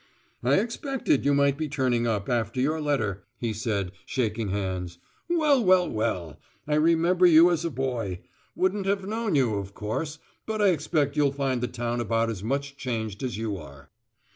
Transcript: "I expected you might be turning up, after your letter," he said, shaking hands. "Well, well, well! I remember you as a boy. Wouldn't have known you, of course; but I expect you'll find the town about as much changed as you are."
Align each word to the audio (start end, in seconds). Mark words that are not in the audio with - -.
"I 0.41 0.55
expected 0.55 1.25
you 1.25 1.33
might 1.35 1.59
be 1.59 1.69
turning 1.69 2.07
up, 2.07 2.27
after 2.27 2.59
your 2.59 2.81
letter," 2.81 3.23
he 3.37 3.53
said, 3.53 3.91
shaking 4.07 4.49
hands. 4.49 4.97
"Well, 5.29 5.63
well, 5.63 5.87
well! 5.87 6.39
I 6.67 6.73
remember 6.73 7.27
you 7.27 7.51
as 7.51 7.63
a 7.65 7.69
boy. 7.69 8.21
Wouldn't 8.55 8.87
have 8.87 9.05
known 9.07 9.35
you, 9.35 9.57
of 9.59 9.75
course; 9.75 10.17
but 10.47 10.59
I 10.59 10.69
expect 10.69 11.15
you'll 11.17 11.31
find 11.31 11.61
the 11.61 11.67
town 11.67 12.01
about 12.01 12.31
as 12.31 12.41
much 12.43 12.77
changed 12.77 13.21
as 13.21 13.37
you 13.37 13.57
are." 13.57 13.91